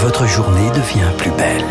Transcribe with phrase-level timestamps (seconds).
[0.00, 1.64] votre journée devient plus belle.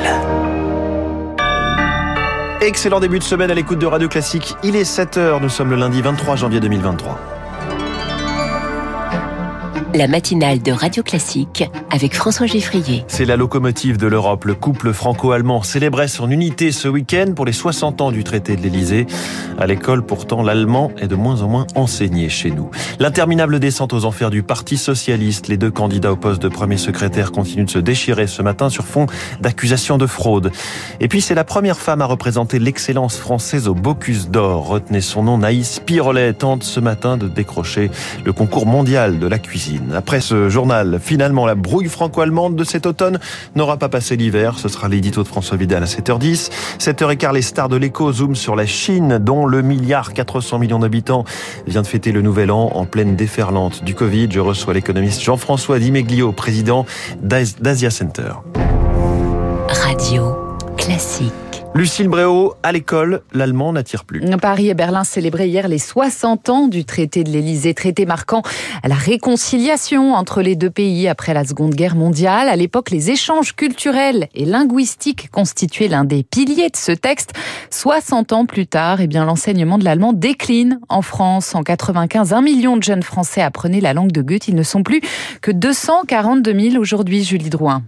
[2.59, 4.55] Excellent début de semaine à l'écoute de Radio Classique.
[4.63, 7.36] Il est 7h, nous sommes le lundi 23 janvier 2023
[9.97, 13.03] la matinale de Radio Classique avec François Geffrier.
[13.07, 14.45] C'est la locomotive de l'Europe.
[14.45, 18.61] Le couple franco-allemand célébrait son unité ce week-end pour les 60 ans du traité de
[18.61, 19.07] l'Elysée.
[19.57, 22.69] À l'école, pourtant, l'allemand est de moins en moins enseigné chez nous.
[22.99, 25.47] L'interminable descente aux enfers du Parti socialiste.
[25.47, 28.85] Les deux candidats au poste de premier secrétaire continuent de se déchirer ce matin sur
[28.85, 29.07] fond
[29.41, 30.51] d'accusations de fraude.
[30.99, 34.67] Et puis, c'est la première femme à représenter l'excellence française au Bocuse d'Or.
[34.67, 37.89] Retenez son nom, Naïs Pirolet tente ce matin de décrocher
[38.23, 39.86] le concours mondial de la cuisine.
[39.93, 43.19] Après ce journal, finalement, la brouille franco-allemande de cet automne
[43.55, 44.59] n'aura pas passé l'hiver.
[44.59, 46.49] Ce sera l'édito de François Vidal à 7h10.
[46.79, 51.23] 7h15, les stars de l'écho zooment sur la Chine, dont le milliard 400 millions d'habitants
[51.67, 54.29] vient de fêter le nouvel an en pleine déferlante du Covid.
[54.31, 56.85] Je reçois l'économiste Jean-François Dimeglio, président
[57.21, 58.33] d'Asia Center.
[59.69, 60.35] Radio
[60.77, 61.46] classique.
[61.75, 64.21] Lucille Bréau, à l'école, l'allemand n'attire plus.
[64.41, 68.41] Paris et Berlin célébraient hier les 60 ans du traité de l'Élysée, traité marquant
[68.83, 72.49] la réconciliation entre les deux pays après la Seconde Guerre mondiale.
[72.49, 77.33] À l'époque, les échanges culturels et linguistiques constituaient l'un des piliers de ce texte.
[77.69, 81.53] 60 ans plus tard, eh bien, l'enseignement de l'allemand décline en France.
[81.53, 84.47] En 95, un million de jeunes Français apprenaient la langue de Goethe.
[84.47, 85.01] Ils ne sont plus
[85.41, 87.83] que 242 000 aujourd'hui, Julie Drouin.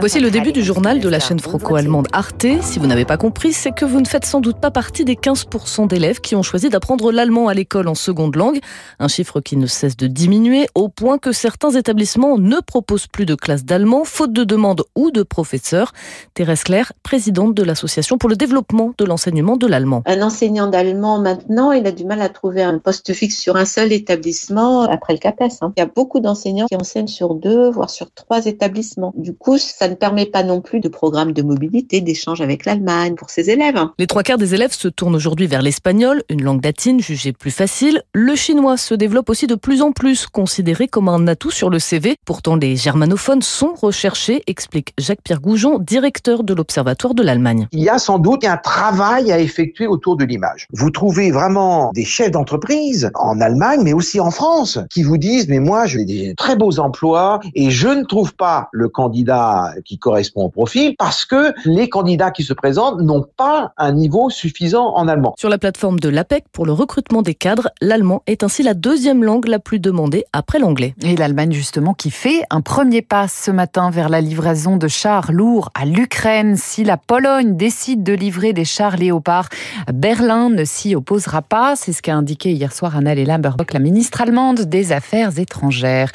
[0.00, 2.46] Voici le début du journal de la chaîne franco-allemande Arte.
[2.62, 5.14] Si vous n'avez pas compris, c'est que vous ne faites sans doute pas partie des
[5.14, 8.58] 15% d'élèves qui ont choisi d'apprendre l'allemand à l'école en seconde langue.
[8.98, 13.26] Un chiffre qui ne cesse de diminuer au point que certains établissements ne proposent plus
[13.26, 15.92] de classes d'allemand, faute de demande ou de professeurs.
[16.34, 20.02] Thérèse Claire, présidente de l'Association pour le développement de l'enseignement de l'allemand.
[20.06, 23.64] Un enseignant d'allemand maintenant, il a du mal à trouver un poste fixe sur un
[23.64, 25.58] seul établissement après le CAPES.
[25.60, 25.72] Hein.
[25.76, 29.12] Il y a beaucoup d'enseignants qui enseignent sur deux voire sur trois établissements.
[29.16, 33.14] Du coup, ça ne permet pas non plus de programme de mobilité, d'échange avec l'Allemagne
[33.14, 33.78] pour ses élèves.
[33.98, 37.50] Les trois quarts des élèves se tournent aujourd'hui vers l'espagnol, une langue latine jugée plus
[37.50, 38.02] facile.
[38.12, 41.78] Le chinois se développe aussi de plus en plus, considéré comme un atout sur le
[41.78, 42.16] CV.
[42.24, 47.68] Pourtant, les germanophones sont recherchés, explique Jacques-Pierre Goujon, directeur de l'Observatoire de l'Allemagne.
[47.72, 50.66] Il y a sans doute un travail à effectuer autour de l'image.
[50.72, 55.48] Vous trouvez vraiment des chefs d'entreprise en Allemagne, mais aussi en France, qui vous disent,
[55.48, 59.98] mais moi, j'ai des très beaux emplois, et je ne trouve pas le candidat qui
[59.98, 64.94] correspond au profil parce que les candidats qui se présentent n'ont pas un niveau suffisant
[64.94, 65.34] en allemand.
[65.38, 69.24] Sur la plateforme de l'APEC pour le recrutement des cadres, l'allemand est ainsi la deuxième
[69.24, 70.94] langue la plus demandée après l'anglais.
[71.02, 75.32] Et l'Allemagne justement qui fait un premier pas ce matin vers la livraison de chars
[75.32, 76.56] lourds à l'Ukraine.
[76.56, 79.48] Si la Pologne décide de livrer des chars léopards,
[79.92, 81.76] Berlin ne s'y opposera pas.
[81.76, 86.10] C'est ce qu'a indiqué hier soir Annalena Baerbock, la ministre allemande des Affaires étrangères.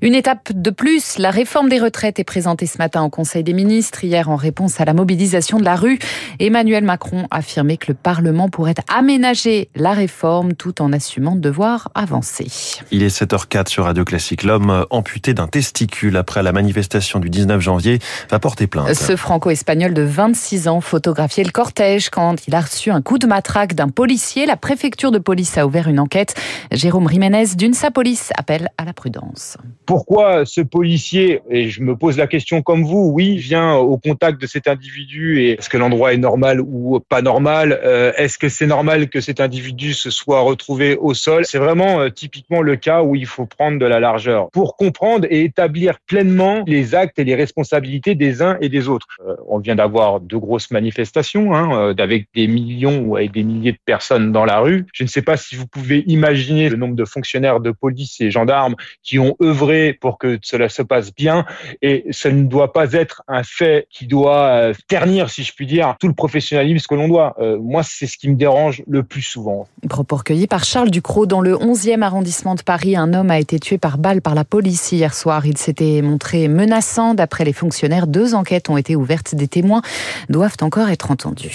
[0.00, 3.52] Une étape de plus, la réforme des retraites est présentée ce matin au Conseil des
[3.52, 4.04] ministres.
[4.04, 5.98] Hier, en réponse à la mobilisation de la rue,
[6.38, 11.40] Emmanuel Macron a affirmé que le Parlement pourrait aménager la réforme tout en assumant de
[11.40, 12.46] devoir avancer.
[12.92, 14.44] Il est 7h04 sur Radio Classique.
[14.44, 17.98] L'homme amputé d'un testicule après la manifestation du 19 janvier
[18.30, 18.94] va porter plainte.
[18.94, 23.26] Ce franco-espagnol de 26 ans photographiait le cortège quand il a reçu un coup de
[23.26, 24.46] matraque d'un policier.
[24.46, 26.36] La préfecture de police a ouvert une enquête.
[26.70, 29.56] Jérôme Jiménez d'UNSA Police appelle à la prudence.
[29.86, 34.40] Pourquoi ce policier, et je me pose la question comme vous, oui, vient au contact
[34.40, 37.80] de cet individu et est-ce que l'endroit est normal ou pas normal?
[37.84, 41.44] Euh, Est-ce que c'est normal que cet individu se soit retrouvé au sol?
[41.44, 45.26] C'est vraiment euh, typiquement le cas où il faut prendre de la largeur pour comprendre
[45.30, 49.06] et établir pleinement les actes et les responsabilités des uns et des autres.
[49.26, 53.72] Euh, on vient d'avoir de grosses manifestations hein, avec des millions ou avec des milliers
[53.72, 54.86] de personnes dans la rue.
[54.92, 58.30] Je ne sais pas si vous pouvez imaginer le nombre de fonctionnaires de police et
[58.30, 61.44] gendarmes qui ont œuvré pour que cela se passe bien
[61.80, 65.66] et ce ne doit pas être un fait qui doit euh, ternir, si je puis
[65.66, 67.34] dire, tout le professionnalisme que l'on doit.
[67.40, 69.66] Euh, moi, c'est ce qui me dérange le plus souvent.
[69.88, 72.96] Propos recueillis par Charles Ducrot dans le 11e arrondissement de Paris.
[72.96, 75.46] Un homme a été tué par balle par la police hier soir.
[75.46, 77.14] Il s'était montré menaçant.
[77.14, 79.34] D'après les fonctionnaires, deux enquêtes ont été ouvertes.
[79.34, 79.82] Des témoins
[80.28, 81.52] doivent encore être entendus.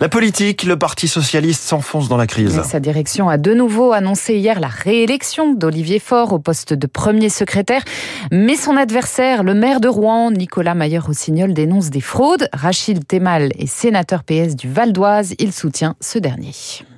[0.00, 2.60] La politique, le Parti socialiste s'enfonce dans la crise.
[2.62, 7.28] sa direction a de nouveau annoncé hier la réélection d'Olivier Faure au poste de premier
[7.28, 7.82] secrétaire.
[8.32, 12.48] Mais son adversaire, le maire de Rouen, Nicolas Mayer-Rossignol, dénonce des fraudes.
[12.52, 15.34] Rachid Temal est sénateur PS du Val d'Oise.
[15.38, 16.52] Il soutient ce dernier.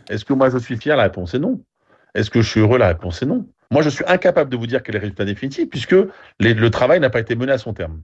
[0.08, 0.96] Est-ce que moi je suis fier?
[0.96, 1.60] La réponse est non.
[2.14, 2.78] Est-ce que je suis heureux?
[2.78, 3.46] La réponse est non.
[3.70, 5.96] Moi, je suis incapable de vous dire quel est le résultat définitif puisque
[6.40, 8.02] le travail n'a pas été mené à son terme.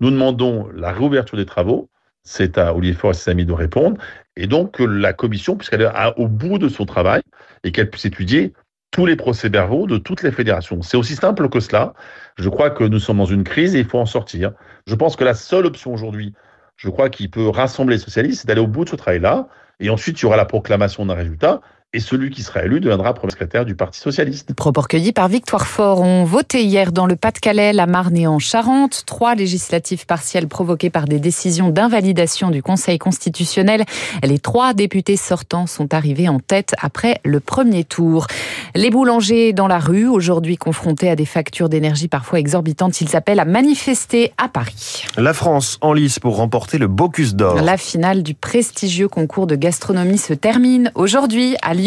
[0.00, 1.90] Nous demandons la réouverture des travaux.
[2.22, 4.00] C'est à Olivier Faure et ses amis de répondre.
[4.36, 7.22] Et donc, la commission, puisqu'elle est au bout de son travail
[7.64, 8.52] et qu'elle puisse étudier
[8.90, 10.82] tous les procès-verbaux de toutes les fédérations.
[10.82, 11.94] C'est aussi simple que cela.
[12.38, 14.52] Je crois que nous sommes dans une crise et il faut en sortir.
[14.86, 16.34] Je pense que la seule option aujourd'hui,
[16.76, 19.48] je crois qu'il peut rassembler les socialistes, c'est d'aller au bout de ce travail-là.
[19.80, 21.60] Et ensuite, il y aura la proclamation d'un résultat
[21.94, 24.52] et celui qui sera élu deviendra premier secrétaire du Parti socialiste.
[24.52, 28.38] Propos recueillis par Victoire Fort ont voté hier dans le Pas-de-Calais, la Marne et en
[28.38, 29.04] Charente.
[29.06, 33.86] Trois législatives partielles provoquées par des décisions d'invalidation du Conseil constitutionnel.
[34.22, 38.26] Les trois députés sortants sont arrivés en tête après le premier tour.
[38.74, 43.40] Les boulangers dans la rue, aujourd'hui confrontés à des factures d'énergie parfois exorbitantes, ils appellent
[43.40, 45.04] à manifester à Paris.
[45.16, 47.62] La France en lice pour remporter le Bocuse d'Or.
[47.62, 51.77] La finale du prestigieux concours de gastronomie se termine aujourd'hui à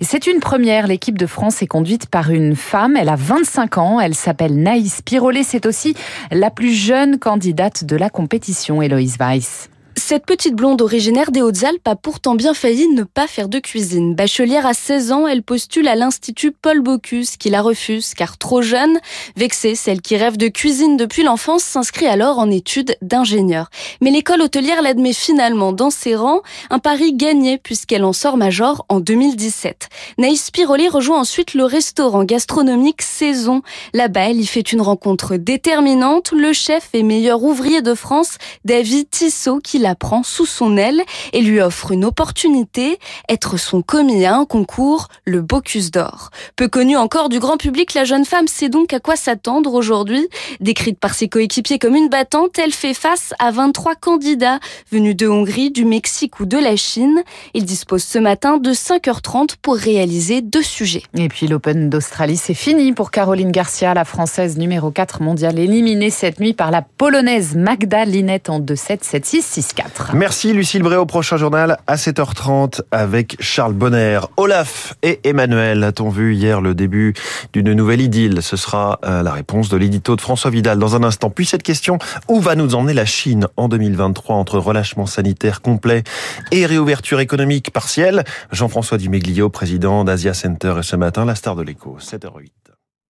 [0.00, 0.86] C'est une première.
[0.86, 2.96] L'équipe de France est conduite par une femme.
[2.96, 4.00] Elle a 25 ans.
[4.00, 5.42] Elle s'appelle Naïs Pirolet.
[5.42, 5.94] C'est aussi
[6.30, 9.71] la plus jeune candidate de la compétition, Héloïse Weiss.
[10.04, 14.16] Cette petite blonde originaire des Hautes-Alpes a pourtant bien failli ne pas faire de cuisine.
[14.16, 18.62] Bachelière à 16 ans, elle postule à l'Institut Paul Bocuse, qui la refuse car trop
[18.62, 18.98] jeune.
[19.36, 23.70] Vexée, celle qui rêve de cuisine depuis l'enfance s'inscrit alors en études d'ingénieur.
[24.00, 28.84] Mais l'école hôtelière l'admet finalement dans ses rangs, un pari gagné puisqu'elle en sort major
[28.88, 29.88] en 2017.
[30.18, 33.62] Naïs Piroli rejoint ensuite le restaurant gastronomique Saison.
[33.94, 36.32] Là-bas, elle y fait une rencontre déterminante.
[36.32, 41.02] Le chef et meilleur ouvrier de France, David Tissot, qui la prend sous son aile
[41.32, 42.98] et lui offre une opportunité,
[43.28, 46.30] être son commis à un concours, le Bocuse d'Or.
[46.56, 50.28] Peu connue encore du grand public, la jeune femme sait donc à quoi s'attendre aujourd'hui.
[50.60, 54.60] Décrite par ses coéquipiers comme une battante, elle fait face à 23 candidats
[54.90, 57.22] venus de Hongrie, du Mexique ou de la Chine.
[57.54, 61.02] Il dispose ce matin de 5h30 pour réaliser deux sujets.
[61.14, 66.10] Et puis l'Open d'Australie, c'est fini pour Caroline Garcia, la française numéro 4 mondiale, éliminée
[66.10, 71.06] cette nuit par la polonaise Magda Linette en 2-7, 7-6, 6 Merci Lucille Bré au
[71.06, 74.20] prochain journal à 7h30 avec Charles Bonner.
[74.36, 77.14] Olaf et Emmanuel a-t-on vu hier le début
[77.52, 78.42] d'une nouvelle idylle?
[78.42, 81.30] Ce sera euh, la réponse de l'édito de François Vidal dans un instant.
[81.30, 81.98] Puis cette question,
[82.28, 86.04] où va nous emmener la Chine en 2023 entre relâchement sanitaire complet
[86.50, 88.24] et réouverture économique partielle?
[88.50, 92.61] Jean-François Duméglio, président d'Asia Center et ce matin, la star de l'écho, 7h08.